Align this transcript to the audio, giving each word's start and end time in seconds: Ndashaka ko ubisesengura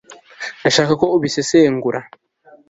Ndashaka 0.59 0.93
ko 1.01 1.05
ubisesengura 1.15 1.99